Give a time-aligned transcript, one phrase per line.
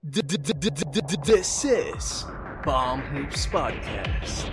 [0.00, 2.24] This is
[2.64, 4.46] Bomb Hoops Podcast.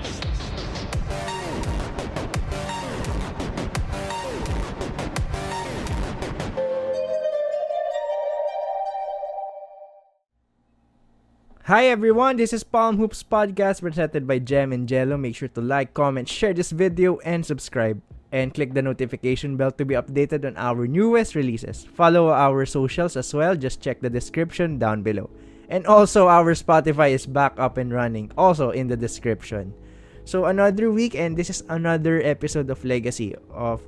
[11.66, 15.16] Hi everyone, this is Palm Hoops Podcast presented by Gem and Jello.
[15.16, 18.02] Make sure to like, comment, share this video, and subscribe.
[18.36, 21.88] And click the notification bell to be updated on our newest releases.
[21.96, 25.32] Follow our socials as well, just check the description down below.
[25.72, 29.72] And also, our Spotify is back up and running, also in the description.
[30.28, 33.80] So, another week, and this is another episode of Legacy of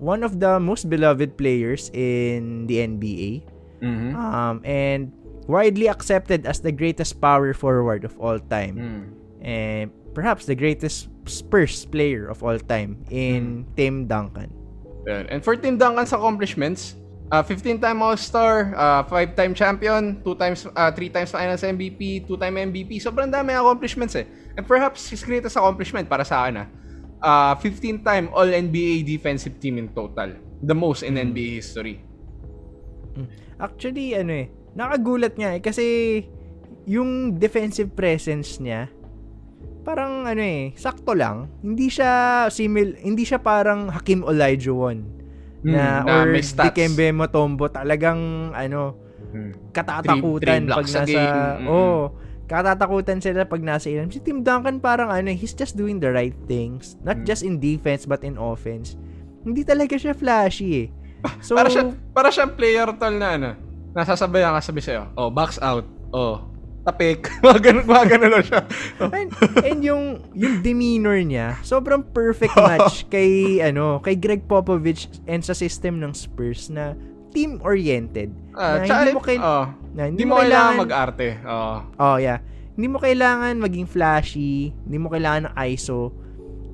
[0.00, 3.44] one of the most beloved players in the NBA.
[3.82, 4.16] Mm-hmm.
[4.16, 5.12] Um, and
[5.46, 8.76] widely accepted as the greatest power forward of all time.
[8.78, 9.21] Mm.
[9.42, 14.50] And perhaps the greatest Spurs player of all time in Tim Duncan.
[15.06, 16.94] And for Tim Duncan's accomplishments,
[17.32, 23.02] uh, 15-time All-Star, uh, 5-time champion, 2 times, uh, 3 times Finals MVP, 2-time MVP.
[23.02, 24.28] Sobrang dami accomplishments eh.
[24.54, 26.68] And perhaps his greatest accomplishment para sa akin ah,
[27.22, 30.36] uh, 15-time All-NBA defensive team in total.
[30.62, 31.98] The most in NBA history.
[33.58, 35.86] Actually, ano eh, nakagulat nga eh kasi
[36.86, 38.90] yung defensive presence niya
[39.82, 41.50] parang ano eh, sakto lang.
[41.58, 42.12] Hindi siya
[42.48, 44.98] simil, hindi siya parang Hakim Olajuwon
[45.62, 46.70] na, Mm, na or may stats.
[46.70, 48.18] Dikembe Mutombo talagang
[48.50, 48.94] ano
[49.28, 49.52] Mm.
[49.70, 51.32] katatakutan Three- three pag nasa game.
[51.58, 51.66] Mm-mm.
[51.66, 52.02] oh
[52.44, 54.06] katatakutan sila pag nasa ilan.
[54.06, 57.00] Si Tim Duncan parang ano, he's just doing the right things.
[57.00, 57.24] Not Mm.
[57.24, 58.92] just in defense but in offense.
[59.40, 60.88] Hindi talaga siya flashy eh.
[61.40, 63.50] So, para siya para siyang player tol na ano.
[63.92, 65.08] Nasasabayan ka sabi sa'yo.
[65.14, 65.84] Oh, box out.
[66.10, 66.44] Oh,
[66.82, 67.30] tapik.
[67.46, 68.60] mga ganun, mga ganun lang siya.
[68.98, 69.28] And,
[69.62, 75.54] and yung yung demeanor niya, sobrang perfect match kay ano, kay Greg Popovich and sa
[75.54, 76.98] system ng Spurs na
[77.32, 78.28] team-oriented.
[78.52, 79.66] Ah, na tsaka, hindi mo kail- oh,
[79.96, 81.28] na hindi mo kailangan mag-arte.
[81.48, 81.76] Oh.
[81.96, 82.38] Oh, yeah.
[82.76, 86.12] Hindi mo kailangan maging flashy, hindi mo kailangan ng ISO.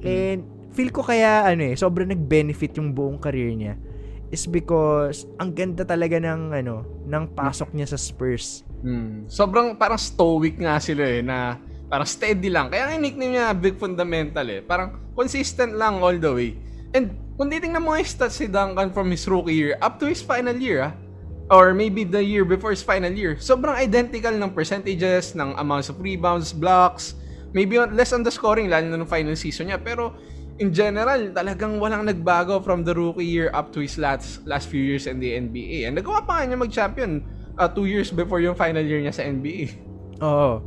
[0.02, 3.74] And feel ko kaya ano eh, sobrang nag-benefit yung buong career niya
[4.28, 8.64] is because ang ganda talaga ng ano, ng pasok niya sa Spurs.
[8.84, 9.24] Hmm.
[9.26, 11.56] Sobrang parang stoic nga sila eh, na
[11.88, 12.68] parang steady lang.
[12.68, 14.60] Kaya ang nickname niya Big Fundamental eh.
[14.60, 16.50] Parang consistent lang all the way.
[16.92, 20.20] And kung titingnan mo yung stats si Duncan from his rookie year up to his
[20.20, 20.92] final year ah,
[21.48, 25.96] or maybe the year before his final year, sobrang identical ng percentages, ng amounts of
[25.96, 27.16] rebounds, blocks,
[27.56, 29.80] maybe less on the scoring, lalo na ng final season niya.
[29.80, 30.12] Pero
[30.58, 34.82] in general, talagang walang nagbago from the rookie year up to his last last few
[34.82, 35.86] years in the NBA.
[35.86, 37.22] And nagawa pa nga niya mag-champion
[37.54, 39.78] uh, two years before yung final year niya sa NBA.
[40.18, 40.58] Oo.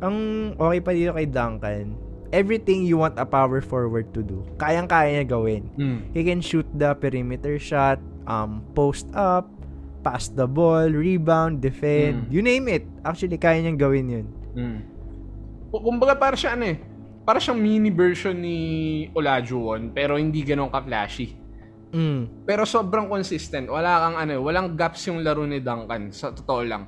[0.00, 0.16] Ang
[0.56, 1.92] okay pa dito kay Duncan,
[2.32, 5.68] everything you want a power forward to do, kayang-kaya niya gawin.
[6.16, 9.50] He can shoot the perimeter shot, um, post up,
[10.00, 12.32] pass the ball, rebound, defend, Mm.
[12.32, 12.88] you name it.
[13.04, 14.26] Actually, kaya niyang gawin yun.
[14.56, 14.78] Mm.
[15.70, 16.80] Kumbaga para siya ano eh,
[17.24, 18.58] para siyang mini version ni
[19.12, 21.36] Olajuwon pero hindi ganun ka-flashy.
[21.90, 22.46] Mm.
[22.46, 23.66] Pero sobrang consistent.
[23.66, 26.86] Wala kang ano, walang gaps yung laro ni Duncan sa totoo lang.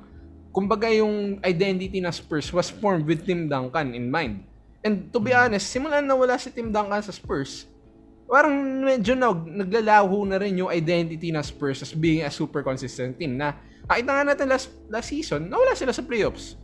[0.53, 4.45] Kumbaga yung identity na Spurs was formed with Tim Duncan in mind.
[4.83, 7.67] And to be honest, simulan na wala si Tim Duncan sa Spurs,
[8.27, 13.15] parang medyo nag, naglalaho na rin yung identity na Spurs as being a super consistent
[13.15, 13.55] team na
[13.87, 16.55] nakita nga natin last, last season, nawala sila sa playoffs.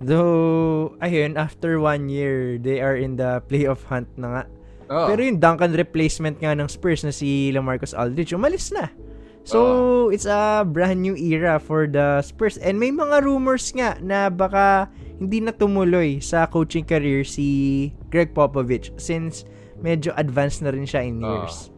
[0.00, 4.42] Though, ayun, after one year, they are in the playoff hunt na nga.
[4.90, 5.06] Oo.
[5.12, 8.88] Pero yung Duncan replacement nga ng Spurs na si LaMarcus Aldridge, umalis na.
[9.44, 12.60] So, it's a brand new era for the Spurs.
[12.60, 14.88] And may mga rumors nga na baka
[15.20, 19.44] hindi na tumuloy sa coaching career si Greg Popovich since
[19.80, 21.72] medyo advanced na rin siya in years.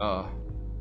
[0.00, 0.24] Oo.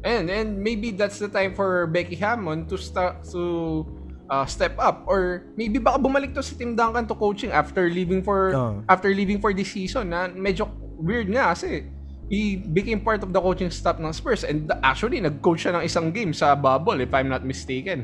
[0.07, 3.83] And and maybe that's the time for Becky Hammond to start to
[4.29, 8.21] uh, step up or maybe baka bumalik to si Tim Duncan to coaching after leaving
[8.21, 8.83] for Oo.
[8.87, 10.67] after leaving for this season na medyo
[10.99, 11.87] weird nga kasi
[12.27, 16.11] he became part of the coaching staff ng Spurs and actually nag-coach siya ng isang
[16.11, 18.03] game sa bubble if I'm not mistaken.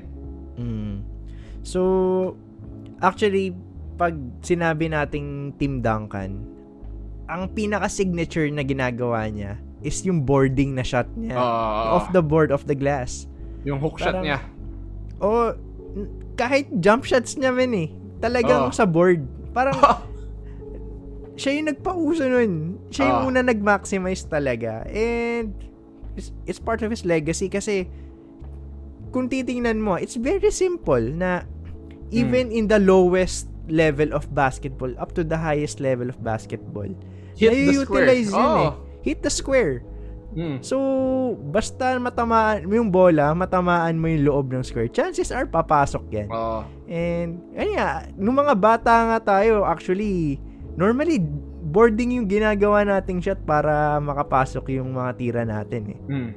[0.55, 1.03] Mm.
[1.63, 1.81] So,
[3.03, 3.51] actually,
[3.99, 6.39] pag sinabi nating Team Duncan,
[7.27, 11.35] ang pinaka-signature na ginagawa niya is yung boarding na shot niya.
[11.35, 11.99] Ah.
[11.99, 13.27] off the board, off the glass.
[13.67, 14.39] Yung hook shot Parang- niya.
[15.19, 15.59] O, n-
[16.33, 17.89] kahit jump shots niya man eh.
[18.19, 18.73] Talagang Oo.
[18.73, 19.21] sa board.
[19.51, 19.75] Parang,
[21.39, 22.51] siya yung nagpauso nun.
[22.89, 23.29] Siya yung Ah.
[23.29, 24.85] una nag-maximize talaga.
[24.87, 25.53] And,
[26.15, 27.89] it's, it's part of his legacy kasi,
[29.09, 31.45] kung titingnan mo, it's very simple na
[32.09, 36.89] even in the lowest level of basketball up to the highest level of basketball,
[37.33, 38.09] Hit the square.
[38.09, 38.37] yun eh.
[38.37, 38.67] Oo.
[39.01, 39.81] Hit the square.
[40.33, 40.57] Mm.
[40.65, 40.77] So,
[41.53, 46.29] basta matamaan mo yung bola, matamaan mo yung loob ng square, chances are papasok yan.
[46.33, 46.65] Oo.
[46.89, 50.41] And, ayun nga, nung mga bata nga tayo, actually,
[50.73, 51.21] normally,
[51.73, 55.99] boarding yung ginagawa nating shot para makapasok yung mga tira natin eh.
[56.09, 56.31] Mm.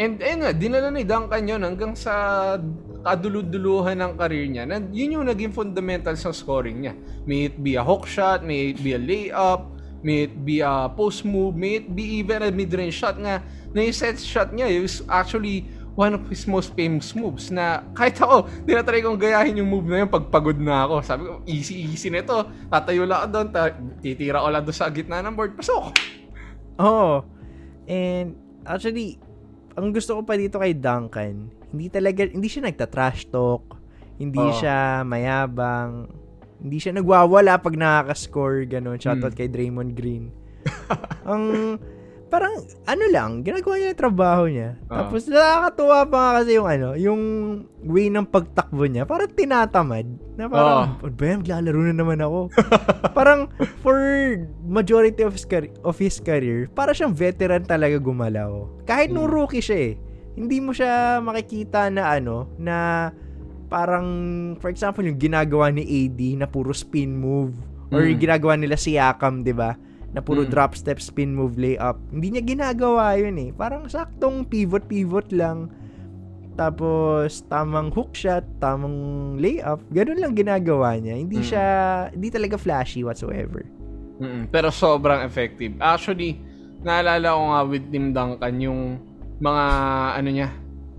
[0.00, 2.56] And ayun nga, dinala ni Duncan yun hanggang sa
[3.04, 4.64] kaduluduluhan ng career niya.
[4.64, 6.94] Na yun yung naging fundamental sa scoring niya.
[7.28, 9.68] May it be a hook shot, may it be a layup,
[10.00, 13.44] may it be a post move, may it be even a mid-range shot nga.
[13.70, 15.68] Na yung set shot niya is actually
[15.98, 20.04] one of his most famous moves na kahit ako, dinatry kong gayahin yung move na
[20.04, 20.94] yun pag pagod na ako.
[21.04, 22.46] Sabi ko, easy-easy nito.
[22.72, 25.52] Tatayo lang ako doon, ta- titira ko lang doon sa gitna ng board.
[25.58, 25.92] Pasok!
[26.88, 27.26] Oo.
[27.90, 29.20] And, actually,
[29.74, 33.76] ang gusto ko pa dito kay Duncan, hindi talaga, hindi siya nagta-trash talk,
[34.16, 34.56] hindi Oo.
[34.56, 36.08] siya mayabang,
[36.60, 39.00] hindi siya nagwawala pag nakaka-score, ganun.
[39.00, 39.40] Shoutout Hmm.
[39.40, 40.28] kay Draymond Green.
[41.30, 41.76] ang,
[42.28, 42.52] parang,
[42.84, 44.76] ano lang, ginagawa niya yung trabaho niya.
[44.86, 44.96] Oo.
[45.00, 47.22] Tapos, nakakatuwa pa nga kasi yung ano, yung
[47.82, 50.06] way ng pagtakbo niya, parang tinatamad.
[50.36, 51.08] Na parang, oh.
[51.08, 52.52] ba maglalaro na naman ako.
[53.18, 53.48] parang,
[53.80, 53.96] for
[54.62, 58.68] majority of his, career, of his career, para siyang veteran talaga gumalaw.
[58.84, 59.34] Kahit nung Mm.
[59.34, 59.92] rookie siya eh,
[60.36, 62.76] hindi mo siya makikita na ano, na
[63.70, 64.06] parang,
[64.58, 67.54] for example, yung ginagawa ni AD na puro spin move,
[67.88, 68.10] or Mm.
[68.12, 69.78] yung ginagawa nila si Yakam, di ba?
[70.10, 70.50] Na puro Mm.
[70.50, 71.94] drop step, spin move, layup.
[72.10, 73.50] Hindi niya ginagawa yun eh.
[73.54, 75.70] Parang saktong pivot-pivot lang.
[76.58, 78.92] Tapos, tamang hook shot, tamang
[79.38, 79.80] layup.
[79.88, 81.14] Ganun lang ginagawa niya.
[81.16, 81.46] Hindi Mm.
[81.46, 81.66] siya,
[82.10, 83.62] hindi talaga flashy whatsoever.
[84.20, 85.72] Mm-mm, pero sobrang effective.
[85.80, 86.36] Actually,
[86.82, 88.80] naalala ko nga with Tim Duncan yung
[89.40, 89.64] mga
[90.20, 90.48] ano niya,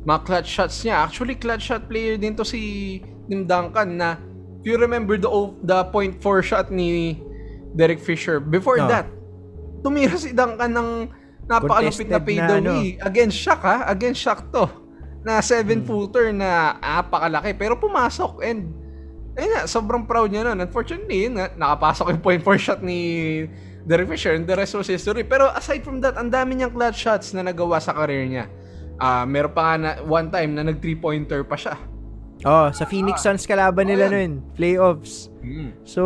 [0.01, 1.05] mga clutch shots niya.
[1.05, 4.17] Actually, clutch shot player din to si Tim Duncan na
[4.61, 5.29] if you remember the
[5.61, 7.21] the point four shot ni
[7.71, 8.89] Derek Fisher, before Oh.
[8.89, 9.07] that,
[9.79, 10.89] tumira si Duncan ng
[11.47, 12.99] napakalupit na Contested na, fadeaway.
[12.99, 14.67] Against Shaq ha, against Shaq to.
[15.21, 18.73] Na 7-footer na apakalaki pero pumasok and
[19.37, 20.59] ayun nga, sobrang proud niya nun.
[20.65, 23.45] Unfortunately, yun nga, nakapasok yung point four shot ni
[23.87, 25.23] Derek Fisher and the rest was history.
[25.23, 28.45] Pero aside from that, ang dami niyang clutch shots na nagawa sa career niya.
[29.01, 31.73] Ah, meron pa nga na, one time na nag three-pointer pa siya.
[32.45, 34.45] Oh, sa Phoenix Suns kalaban nila Oh, nun.
[34.53, 35.33] Playoffs.
[35.41, 35.73] Mm.
[35.85, 36.03] So,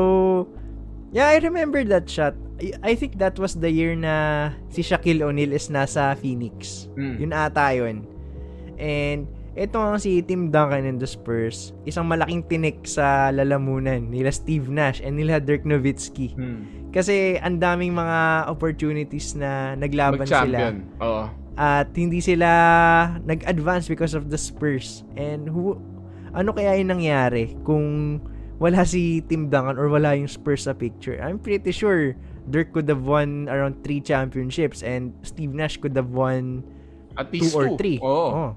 [1.11, 2.35] yeah, I remember that shot.
[2.59, 6.87] I, I think that was the year na si Shaquille O'Neal is nasa Phoenix.
[6.95, 7.15] Mm.
[7.19, 8.07] Yun ata yun.
[8.79, 14.27] And, ito nga si Tim Duncan and the Spurs, isang malaking tinik sa lalamunan nila
[14.31, 16.35] Steve Nash and nila Dirk Nowitzki.
[16.35, 16.91] Mm.
[16.91, 20.75] Kasi ang daming mga opportunities na naglaban sila.
[20.99, 21.27] Oo.
[21.55, 22.49] At hindi sila
[23.23, 25.07] nag-advance because of the Spurs.
[25.15, 25.79] And who,
[26.35, 28.19] ano kaya yung nangyari kung
[28.59, 31.15] wala si Tim Duncan or wala yung Spurs sa picture?
[31.23, 32.15] I'm pretty sure
[32.51, 36.61] Dirk could have won around three championships and Steve Nash could have won
[37.15, 37.79] At two least or two.
[37.79, 37.97] three.
[38.03, 38.11] Oo.
[38.35, 38.49] Oh.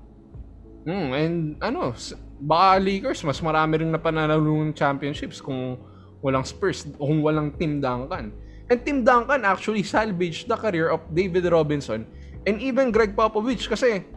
[0.82, 1.94] Mm, and ano,
[2.42, 5.78] baka Lakers, mas marami rin na pananalong championships kung
[6.18, 8.34] walang Spurs, kung walang Tim Duncan.
[8.68, 12.04] And Tim Duncan actually salvaged the career of David Robinson
[12.48, 14.08] and even Greg Popovich kasi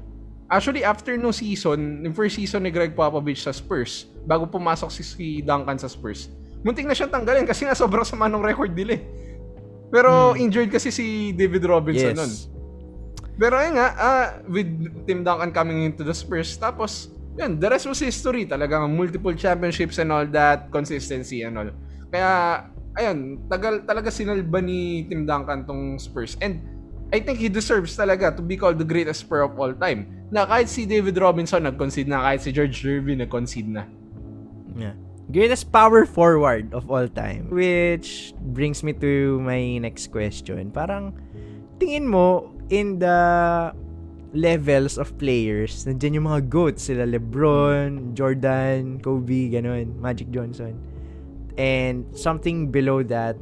[0.47, 5.03] actually after no season, yung first season ni Greg Popovich sa Spurs, bago pumasok si,
[5.03, 6.31] si Duncan sa Spurs,
[6.63, 9.03] muntik na siyang tanggalin kasi nga sobrang sama ng record nila eh.
[9.91, 12.31] Pero injured kasi si David Robinson nun.
[12.31, 12.47] Yes.
[13.41, 14.69] Pero ayun nga, ah, with
[15.09, 18.45] Tim Duncan coming into the Spurs, tapos, yun, the rest was history.
[18.45, 21.73] Talagang multiple championships and all that, consistency and all.
[22.13, 22.29] Kaya,
[23.01, 26.37] ayun, tagal, talaga sinalba ni Tim Duncan tong Spurs.
[26.37, 26.61] And,
[27.11, 30.07] I think he deserves talaga to be called the greatest Spur of all time.
[30.31, 33.83] Na kahit si David Robinson nag-concede na, kahit si George Gervin nag-concede na.
[34.79, 34.95] Yeah.
[35.27, 37.51] Greatest power forward of all time.
[37.51, 40.71] Which brings me to my next question.
[40.71, 41.11] Parang,
[41.83, 43.19] tingin mo, in the
[44.31, 50.79] levels of players, nandiyan yung mga GOATs, sila Lebron, Jordan, Kobe, ganun, Magic Johnson.
[51.59, 53.35] And something below that,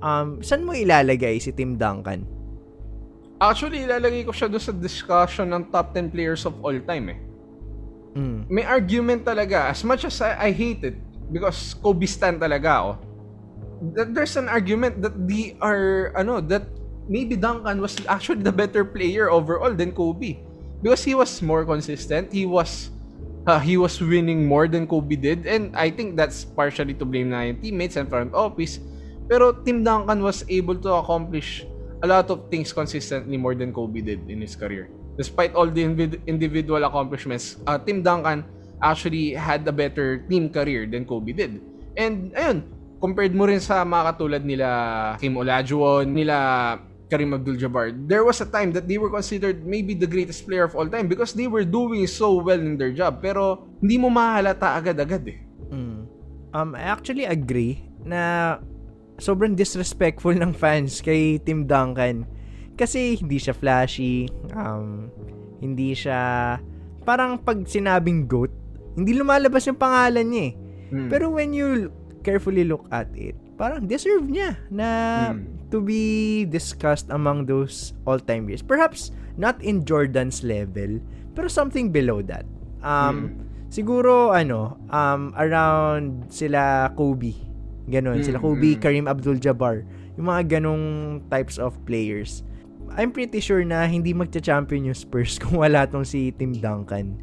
[0.00, 2.35] um, saan mo ilalagay si Tim Duncan?
[3.36, 7.20] Actually, ilalagay ko siya doon sa discussion ng top 10 players of all time eh.
[8.16, 8.48] Mm.
[8.48, 9.68] may argument talaga.
[9.68, 10.96] As much as I, I hate it,
[11.28, 12.92] because Kobe stan talaga ako,
[13.92, 16.64] that there's an argument that they are, ano, that
[17.12, 20.40] maybe Duncan was actually the better player overall than Kobe.
[20.80, 22.88] Because he was more consistent, he was,
[23.44, 27.36] uh, he was winning more than Kobe did, and I think that's partially to blame
[27.36, 28.80] na yung teammates and front office.
[29.28, 31.68] Pero Tim Duncan was able to accomplish
[32.02, 34.90] a lot of things consistently more than Kobe did in his career.
[35.16, 35.82] Despite all the
[36.28, 38.44] individual accomplishments, uh, Tim Duncan
[38.82, 41.60] actually had a better team career than Kobe did.
[41.96, 42.68] And ayun,
[43.00, 44.68] compared mo rin sa mga katulad nila
[45.16, 46.36] Kim Olajuwon, nila
[47.08, 50.74] Karim Abdul-Jabbar, there was a time that they were considered maybe the greatest player of
[50.74, 53.22] all time because they were doing so well in their job.
[53.22, 55.38] Pero hindi mo mahalata agad-agad eh.
[55.70, 56.00] Mm.
[56.52, 58.58] Um, I actually agree na
[59.16, 62.28] sobrang disrespectful ng fans kay Tim Duncan.
[62.76, 65.08] Kasi hindi siya flashy, um,
[65.64, 66.56] hindi siya,
[67.02, 68.52] parang pag sinabing GOAT,
[68.96, 70.54] hindi lumalabas yung pangalan niya eh.
[70.92, 71.08] Mm.
[71.08, 71.88] Pero when you
[72.20, 74.88] carefully look at it, parang deserve niya na
[75.32, 75.72] Mm.
[75.72, 78.60] to be discussed among those all-time years.
[78.60, 81.00] Perhaps not in Jordan's level,
[81.32, 82.44] pero something below that.
[82.84, 87.34] Um, Siguro, ano, um, around sila Kobe.
[87.86, 88.22] Ganon.
[88.22, 88.70] Sila Mm, Kobe.
[88.78, 89.86] Karim Abdul-Jabbar.
[90.18, 92.42] Yung mga ganong types of players.
[92.96, 97.18] I'm pretty sure na hindi magcha-champion yung Spurs kung wala tong si Tim Duncan.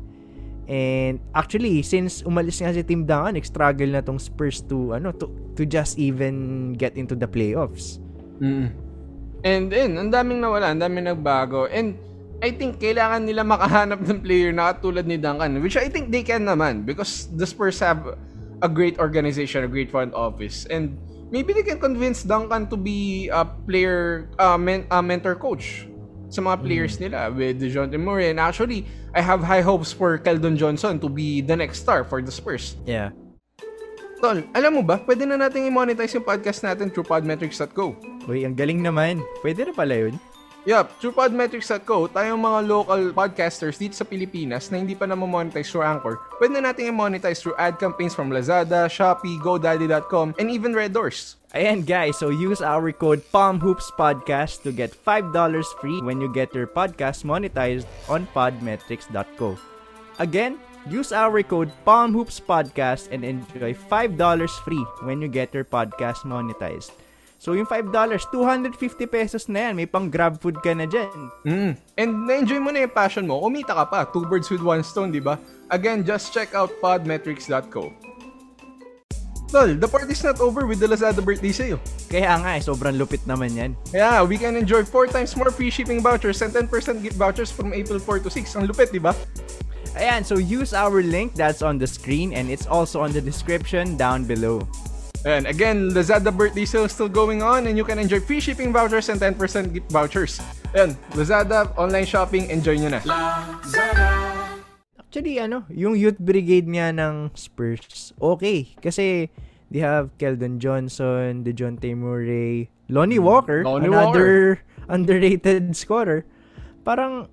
[0.63, 5.27] And actually, since umalis nga si Tim Duncan, nag-struggle na tong Spurs to ano to,
[5.60, 8.00] to just even get into the playoffs.
[8.39, 8.72] Mm.
[9.43, 11.67] And then, ang daming nawala, ang daming nagbago.
[11.67, 12.00] And
[12.39, 16.24] I think kailangan nila makahanap ng player na katulad ni Duncan, which I think they
[16.24, 18.15] can naman because the Spurs have
[18.63, 20.65] a great organization, a great front office.
[20.72, 20.98] And
[21.29, 25.86] maybe they can convince Duncan to be a player, uh, men, uh, mentor coach
[26.32, 28.32] sa mga players nila with DeJounte Murray.
[28.32, 32.24] And actually, I have high hopes for Keldon Johnson to be the next star for
[32.24, 32.79] the Spurs.
[32.88, 33.12] Yeah.
[34.24, 38.00] Tol, alam mo ba, pwede na natin i-monetize yung podcast natin through podmetrics.co.
[38.25, 39.20] Uy, ang galing naman.
[39.43, 40.15] Pwede na pala yun.
[40.63, 45.67] Yup, through Podmetrics.co, tayong mga local podcasters dito sa Pilipinas na hindi pa na monetize
[45.67, 50.72] through Anchor, pwede na natin i-monetize through ad campaigns from Lazada, Shopee, GoDaddy.com, and even
[50.72, 51.36] Red Doors.
[51.51, 55.36] Ayan guys, so use our code PalmHoopsPodcast to get $5
[55.84, 59.60] free when you get your podcast monetized on podmetrics.co.
[60.24, 64.15] Again, use our code PalmHoopsPodcast and enjoy $5
[64.63, 67.02] free when you get your podcast monetized.
[67.43, 68.71] So yung $5, 250
[69.12, 69.75] pesos na yan.
[69.75, 71.12] May pang grab food ka na dyan.
[71.43, 71.71] Mm.
[72.00, 74.07] And na-enjoy mo na yung passion mo, kumita ka pa.
[74.07, 75.35] Two birds with one stone, di ba?
[75.67, 77.91] Again, just check out podmetrics.co.
[79.51, 81.83] Tol, the party's not over with the Lazada birthday sale.
[82.07, 83.75] Kaya nga eh, sobrang lupit naman yan.
[83.91, 86.71] Yeah, we can enjoy 4 times more free shipping vouchers and 10%
[87.03, 88.55] gift vouchers from April 4 to 6.
[88.55, 89.12] Ang lupit, di ba?
[90.00, 94.00] Ayan, so use our link that's on the screen and it's also on the description
[94.00, 94.63] down below.
[95.23, 98.75] And again, Lazada birthday sale is still going on and you can enjoy free shipping
[98.75, 99.39] vouchers and 10%
[99.71, 100.43] gift vouchers.
[100.75, 102.99] Ayan, Lazada, online shopping, enjoy nyo na.
[104.99, 108.67] Actually, ano, yung youth brigade nga ng Spurs, okay.
[108.83, 109.31] Kasi,
[109.71, 114.59] they have Keldon Johnson, DeJounte Murray, Lonnie Walker, Lonnie another
[114.91, 116.27] underrated scorer.
[116.83, 117.31] Parang,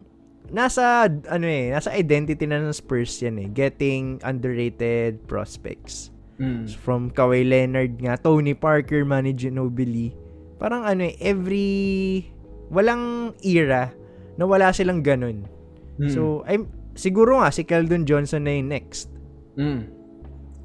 [0.53, 3.49] nasa, ano eh, nasa identity na ng Spurs yan eh.
[3.51, 6.15] Getting underrated prospects.
[6.41, 6.65] Mm.
[6.81, 10.17] From Kawhi Leonard nga, Tony Parker, Manny Ginobili.
[10.57, 12.25] Parang ano eh, every,
[12.73, 13.93] walang era
[14.41, 15.45] na wala silang ganun.
[16.01, 16.09] Mm.
[16.09, 16.65] So, I'm,
[16.97, 19.13] siguro nga, si Keldon Johnson na yung next.
[19.61, 20.01] Mm.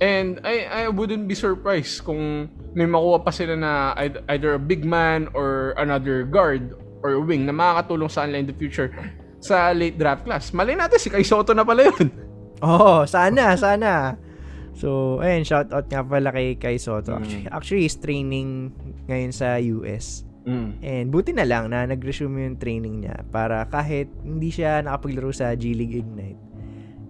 [0.04, 4.60] And I I wouldn't be surprised kung may makuha pa sila na eith- either a
[4.60, 8.92] big man or another guard or wing na makakatulong sa kanila in the future
[9.40, 10.52] sa late draft class.
[10.52, 12.12] Malay natin si Kai Soto na pala yun.
[12.60, 14.20] Oo, sana, sana.
[14.76, 17.16] So, ayun, shout out nga pala kay Kai Soto.
[17.16, 17.24] Mm.
[17.24, 18.76] Actually, actually, he's training
[19.08, 20.28] ngayon sa US.
[20.46, 20.70] Mm.
[20.84, 25.56] And buti na lang na nag-resume yung training niya para kahit hindi siya nakapaglaro sa
[25.58, 26.38] G League Ignite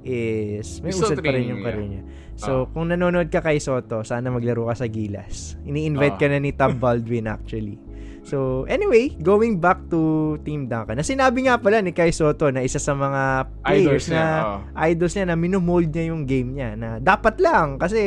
[0.05, 2.03] is may still usad pa rin yung career niya.
[2.38, 5.57] So, kung nanonood ka kay Soto, sana maglaro ka sa Gilas.
[5.65, 6.22] Ini-invite Ah.
[6.22, 7.81] ka na ni Tab Baldwin actually.
[8.25, 10.98] So, anyway, going back to Team Duncan.
[10.98, 14.41] Na sinabi nga pala ni Kai Soto na isa sa mga players Idols niya, na
[14.41, 14.60] oh.
[14.82, 18.01] idols niya na minumold niya yung game niya na dapat lang kasi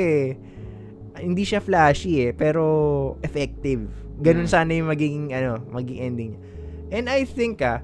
[1.14, 2.66] hindi siya flashy eh pero
[3.22, 3.86] effective.
[4.18, 4.54] Ganun Mm.
[4.58, 6.42] sana yung magiging ano, magiging ending niya.
[6.98, 7.78] And I think ah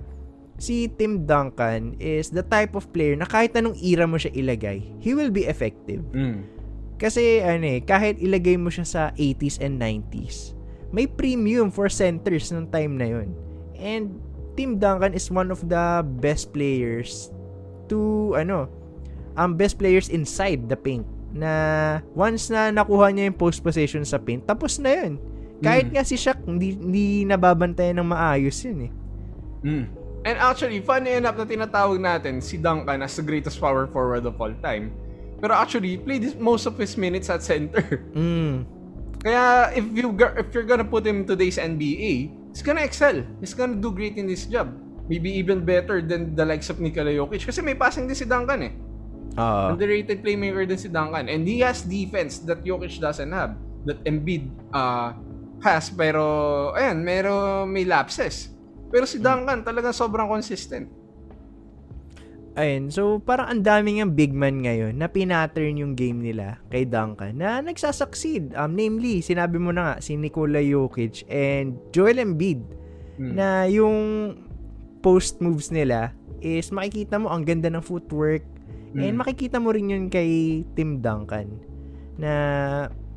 [0.59, 4.83] si Tim Duncan is the type of player na kahit anong era mo siya ilagay,
[4.99, 6.03] he will be effective.
[6.11, 6.47] Mm.
[6.95, 10.54] Kasi ano eh, kahit ilagay mo siya sa 80s and 90s,
[10.95, 13.35] may premium for centers nung time na yun.
[13.75, 14.23] And
[14.55, 17.35] Tim Duncan is one of the best players
[17.91, 18.71] to ano,
[19.35, 21.03] ang best players inside the paint
[21.35, 21.51] na
[22.15, 25.13] once na nakuha niya yung post possession sa paint, tapos na yun.
[25.59, 25.93] Kahit Mm.
[25.99, 28.93] nga si Shaq, hindi, hindi nababantayan ng maayos yun eh.
[29.67, 29.85] Mm.
[30.25, 34.39] And actually, funny enough na tinatawag natin si Duncan as the greatest power forward of
[34.39, 34.95] all time.
[35.43, 37.83] Pero actually, he played most of his minutes at center.
[38.15, 38.65] Mm.
[39.25, 43.25] Kaya if you if you're gonna put him in today's NBA, he's gonna excel.
[43.41, 44.69] He's gonna do great in this job.
[45.09, 47.49] Maybe even better than the likes of Nikola Jokic.
[47.49, 48.73] Kasi may passing din si Duncan eh.
[49.41, 49.73] Oo.
[49.73, 51.33] Underrated playmaker din si Duncan.
[51.33, 53.57] And he has defense that Jokic doesn't have.
[53.89, 55.17] That Embiid uh,
[55.61, 55.89] has.
[55.93, 58.53] Pero, ayan, mero, may lapses.
[58.89, 60.89] Pero si Duncan talagang sobrang consistent.
[62.55, 66.87] Ayun, so parang ang daming ang big man ngayon na pinattern yung game nila kay
[66.87, 68.55] Duncan na nagsasucceed.
[68.55, 72.63] Um, namely, sinabi mo na nga, si Nikola Jokic and Joel Embiid
[73.15, 73.31] Hmm.
[73.31, 73.99] na yung
[74.99, 78.43] post moves nila is makikita mo ang ganda ng footwork
[78.93, 79.23] and Mm.
[79.23, 81.47] makikita mo rin yun kay Tim Duncan
[82.15, 82.33] na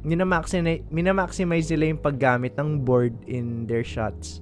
[0.01, 4.41] minamaximize, minamaximize nila yung paggamit ng board in their shots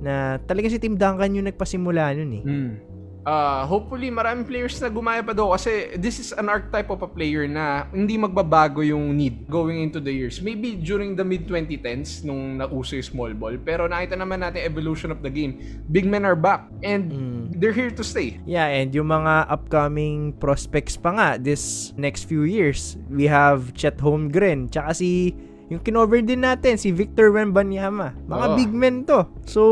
[0.00, 2.44] na talaga si Tim Duncan yung nagpasimula nun eh.
[2.44, 2.72] Mm.
[3.20, 7.10] Uh, hopefully, maraming players na gumaya pa daw kasi this is an archetype of a
[7.10, 10.40] player na hindi magbabago yung need going into the years.
[10.40, 13.60] Maybe during the mid-2010s nung nauso yung small ball.
[13.60, 15.60] Pero nakita naman natin evolution of the game.
[15.92, 17.42] Big men are back and Mm.
[17.60, 18.40] they're here to stay.
[18.48, 24.00] Yeah, and yung mga upcoming prospects pa nga this next few years, we have Chet
[24.00, 25.36] Holmgren, tsaka si
[25.70, 28.10] yung kinover din natin, si Victor Wembanyama.
[28.26, 28.56] Mga Oo.
[28.58, 29.22] big men to.
[29.46, 29.62] So,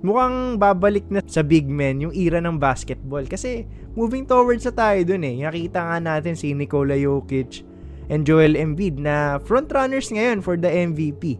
[0.00, 3.28] mukhang babalik na sa big men yung era ng basketball.
[3.28, 5.44] Kasi, moving towards sa tayo dun eh.
[5.44, 7.68] Nakita nga natin si Nikola Jokic
[8.08, 11.36] and Joel Embiid na frontrunners ngayon for the MVP.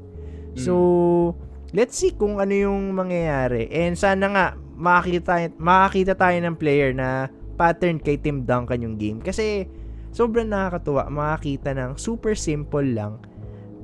[0.57, 1.33] So,
[1.73, 3.73] let's see kung ano yung mangyayari.
[3.73, 9.25] And sana nga, makakita, makakita tayo ng player na pattern kay Tim Duncan yung game.
[9.25, 9.65] Kasi,
[10.13, 11.09] sobrang nakakatuwa.
[11.09, 13.17] Makakita ng super simple lang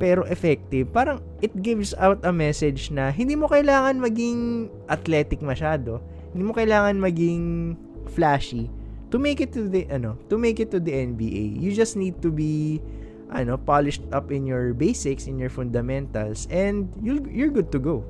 [0.02, 0.90] pero effective.
[0.90, 6.02] Parang it gives out a message na hindi mo kailangan maging athletic masyado.
[6.34, 7.78] Hindi mo kailangan maging
[8.10, 8.66] flashy
[9.14, 11.54] to make it to the ano, to make it to the NBA.
[11.54, 12.82] You just need to be
[13.30, 18.02] ano, polished up in your basics, in your fundamentals and you'll you're good to go.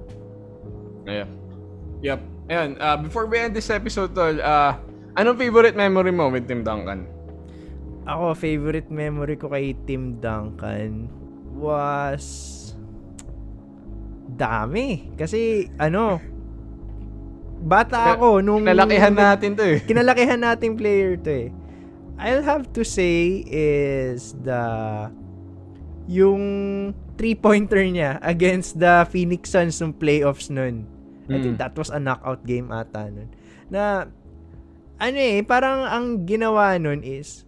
[1.05, 1.29] Yeah.
[2.01, 2.25] Yep.
[2.49, 4.81] Ayan, uh, before we end this episode, tol, uh,
[5.21, 7.05] anong favorite memory mo with Tim Duncan?
[8.09, 11.22] Ako, favorite memory ko kay Tim Duncan
[11.63, 12.59] was
[14.35, 15.15] dami.
[15.15, 16.19] Kasi, ano,
[17.63, 18.67] bata ako nung...
[18.67, 19.79] Nalakihan natin to eh.
[19.89, 21.49] kinalakihan nating player to eh.
[22.19, 24.63] I'll have to say is the
[26.11, 26.43] yung
[27.15, 30.87] three-pointer niya against the Phoenix Suns nung playoffs nun.
[31.31, 31.63] I think Mm.
[31.63, 33.31] that was a knockout game ata nun.
[33.71, 34.11] Na,
[34.99, 37.47] ano eh, parang ang ginawa nun is,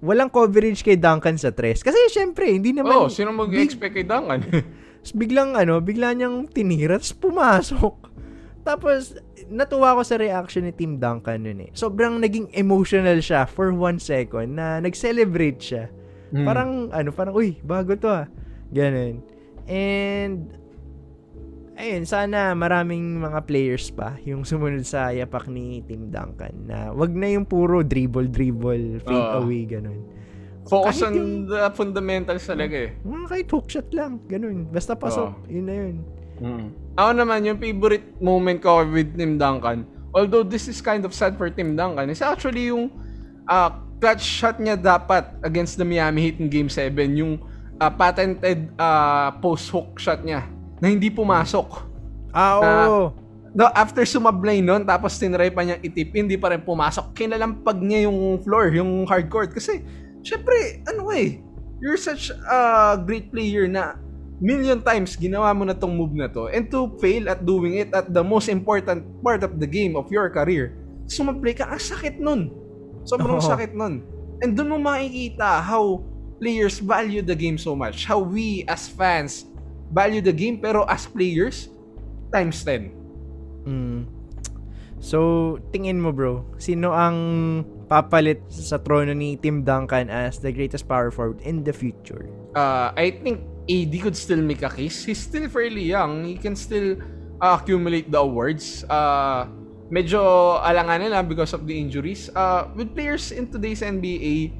[0.00, 1.80] walang coverage kay Duncan sa tres.
[1.80, 2.92] Kasi syempre, hindi naman...
[2.92, 4.44] Oh, sino mag-expect kay Duncan?
[5.20, 7.94] Biglang ano, bigla niyang tinira, tapos pumasok.
[8.66, 9.14] Tapos,
[9.46, 11.70] natuwa ko sa reaction ni Tim Duncan nun eh.
[11.70, 15.86] Sobrang naging emotional siya for one second na nag-celebrate siya.
[16.34, 16.42] Mm.
[16.42, 18.26] Parang, ano, parang, uy, bago to ah.
[18.74, 19.22] Ganun.
[19.70, 20.50] And,
[21.76, 27.12] ayun, sana maraming mga players pa yung sumunod sa yapak ni Tim Duncan na wag
[27.12, 29.44] na yung puro dribble, dribble, fade Oo.
[29.44, 30.00] away, ganun.
[30.66, 32.90] Focus Kahit on yung- the fundamentals talaga eh.
[33.06, 34.66] Mga kahit hookshot lang, ganun.
[34.66, 35.96] Basta pasok, yun na yun.
[36.42, 36.66] Mm.
[36.98, 41.38] Ako naman, yung favorite moment ko with Tim Duncan, although this is kind of sad
[41.38, 42.90] for Tim Duncan, is actually yung
[43.46, 43.70] uh,
[44.02, 47.38] clutch shot niya dapat against the Miami Heat in Game 7, yung
[47.78, 51.68] uh, patented uh, post-hook shot niya na hindi pumasok.
[52.32, 53.04] Ah, Na- oo.
[53.56, 57.16] No, after sumablay nun, tapos tinry pa niyang itip, hindi pa rin pumasok.
[57.16, 59.56] Kinalampag niya yung floor, yung hardcourt.
[59.56, 59.80] Kasi,
[60.20, 61.40] syempre, ano eh,
[61.80, 62.60] you're such a
[63.00, 63.96] great player na
[64.44, 66.52] million times ginawa mo na tong move na to.
[66.52, 70.12] And to fail at doing it at the most important part of the game of
[70.12, 70.76] your career,
[71.08, 72.52] sumablay ka, ang sakit nun.
[73.08, 73.44] Sobrang Oo.
[73.44, 74.04] sakit nun.
[74.44, 76.04] And doon mo makikita how
[76.36, 78.04] players value the game so much.
[78.04, 79.48] How we as fans
[79.90, 81.70] value the game, pero as players,
[82.32, 82.90] times 10.
[83.66, 84.00] Mm.
[84.98, 87.16] So, tingin mo bro, sino ang
[87.86, 92.26] papalit sa trono ni Tim Duncan as the greatest power forward in the future?
[92.56, 95.04] uh, I think AD could still make a case.
[95.04, 96.24] He's still fairly young.
[96.24, 96.96] He can still
[97.38, 98.82] uh, accumulate the awards.
[98.88, 99.46] Uh,
[99.92, 102.32] medyo alanganin lang because of the injuries.
[102.32, 104.56] Uh, with players in today's NBA,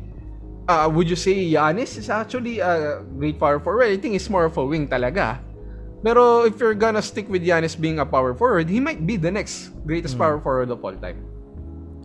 [0.69, 3.91] uh, would you say Giannis is actually a great power forward?
[3.91, 5.39] I think he's more of a wing talaga.
[6.05, 9.31] Pero if you're gonna stick with Giannis being a power forward, he might be the
[9.31, 11.19] next greatest power forward of all time.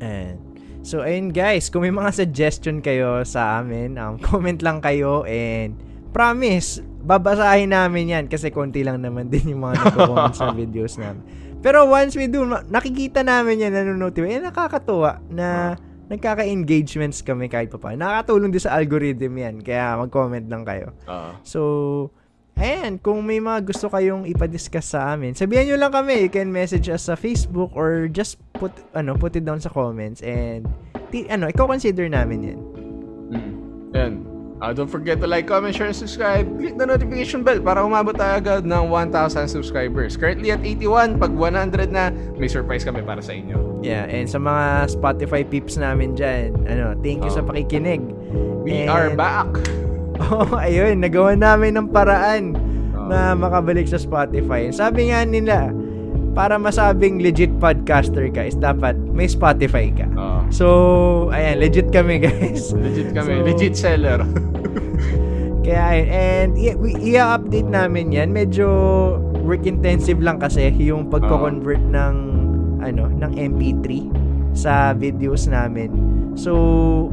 [0.01, 0.41] And,
[0.81, 5.77] so, ayun guys, kung may mga suggestion kayo sa amin, um, comment lang kayo and
[6.09, 11.21] promise, babasahin namin yan kasi konti lang naman din yung mga nagko-comment sa videos namin.
[11.61, 12.41] Pero once we do,
[12.73, 15.77] nakikita namin yan, nanonotify, eh, nakakatuwa na
[16.11, 17.95] nagkaka-engagements kami kahit pa pa.
[17.95, 20.91] Nakakatulong din sa algorithm yan, kaya mag-comment lang kayo.
[21.07, 21.61] Uh, So,
[22.59, 26.27] ayan, kung may mga gusto kayong ipadiscuss sa amin, sabihan nyo lang kami.
[26.27, 30.19] You can message us sa Facebook or just put, ano, put it down sa comments
[30.21, 30.67] and,
[31.09, 32.59] ti, ano, ikaw consider namin yan.
[33.31, 33.51] mm,
[33.95, 34.13] yan.
[34.61, 36.45] Uh, don't forget to like, comment, share, and subscribe.
[36.61, 40.13] Click the notification bell para umabot tayo agad ng 1,000 subscribers.
[40.13, 41.17] Currently at 81.
[41.17, 43.81] Pag 100 na, may surprise kami para sa inyo.
[43.81, 47.37] Yeah, and sa mga Spotify peeps namin dyan, ano, thank you Oh.
[47.37, 48.05] sa pakikinig.
[48.61, 49.49] We And- are back!
[50.21, 52.53] Oh, ayun, nagawa namin ng paraan
[52.93, 53.09] Oh.
[53.09, 54.69] na makabalik sa Spotify.
[54.69, 55.73] Sabi nga nila,
[56.31, 60.07] para masabing legit podcaster ka is dapat may Spotify ka.
[60.15, 60.41] Oh.
[60.47, 60.65] So,
[61.29, 62.71] ayan, legit kami guys.
[62.85, 63.39] Legit kami.
[63.39, 64.19] So, Legit seller.
[65.65, 68.33] Kaya and i-update namin yan.
[68.33, 68.67] Medyo
[69.43, 72.13] work intensive lang kasi yung pagko-convert ng
[72.81, 73.85] ano, ng MP3
[74.57, 75.93] sa videos namin.
[76.33, 77.11] So,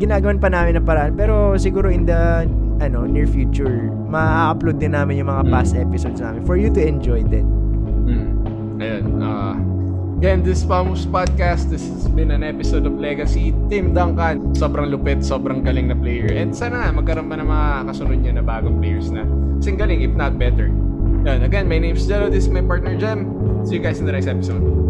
[0.00, 2.48] ginagawan pa namin ng paraan pero siguro in the
[2.80, 5.52] ano, near future, ma-upload din namin yung mga Mm.
[5.52, 7.46] past episodes namin for you to enjoy din.
[8.02, 8.41] Mm.
[8.80, 9.04] Ayun.
[9.20, 9.54] Uh,
[10.22, 13.52] again, this Pamus Podcast, this has been an episode of Legacy.
[13.68, 16.30] Tim Duncan, sobrang lupit, sobrang galing na player.
[16.32, 19.26] And sana nga, magkaroon pa ng mga kasunod niya na bagong players na
[19.60, 20.72] kasing galing, if not better.
[21.22, 21.46] Yan.
[21.46, 22.26] Again, my name is Jello.
[22.26, 23.26] This is my partner, Jem.
[23.62, 24.81] See you guys in the next episode.